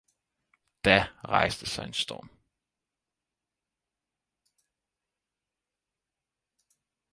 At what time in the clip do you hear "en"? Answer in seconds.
1.85-1.93